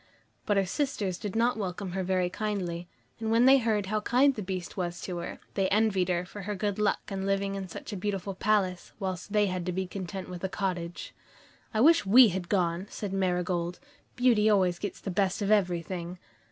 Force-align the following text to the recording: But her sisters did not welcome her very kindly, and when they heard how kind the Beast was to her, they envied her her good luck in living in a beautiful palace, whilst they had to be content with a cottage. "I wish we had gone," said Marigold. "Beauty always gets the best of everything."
But 0.47 0.57
her 0.57 0.65
sisters 0.65 1.19
did 1.19 1.35
not 1.35 1.57
welcome 1.57 1.91
her 1.91 2.01
very 2.03 2.27
kindly, 2.27 2.87
and 3.19 3.29
when 3.29 3.45
they 3.45 3.59
heard 3.59 3.85
how 3.85 4.01
kind 4.01 4.33
the 4.33 4.41
Beast 4.41 4.75
was 4.75 4.99
to 5.01 5.17
her, 5.19 5.39
they 5.53 5.67
envied 5.69 6.09
her 6.09 6.23
her 6.23 6.55
good 6.55 6.79
luck 6.79 7.01
in 7.11 7.23
living 7.27 7.53
in 7.53 7.67
a 7.71 7.95
beautiful 7.97 8.33
palace, 8.33 8.93
whilst 8.99 9.31
they 9.31 9.45
had 9.45 9.63
to 9.67 9.71
be 9.71 9.85
content 9.85 10.27
with 10.27 10.43
a 10.43 10.49
cottage. 10.49 11.13
"I 11.71 11.81
wish 11.81 12.03
we 12.03 12.29
had 12.29 12.49
gone," 12.49 12.87
said 12.89 13.13
Marigold. 13.13 13.79
"Beauty 14.15 14.49
always 14.49 14.79
gets 14.79 14.99
the 14.99 15.11
best 15.11 15.39
of 15.43 15.51
everything." 15.51 16.17